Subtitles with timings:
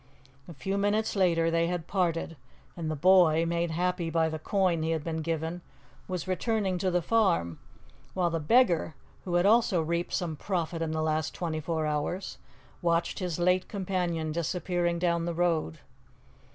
[0.47, 2.35] A few minutes later they had parted,
[2.75, 5.61] and the boy, made happy by the coin he had been given,
[6.07, 7.59] was returning to the farm,
[8.15, 8.95] while the beggar,
[9.25, 12.39] who had also reaped some profit in the last twenty four hours,
[12.81, 15.77] watched his late companion disappearing down the road.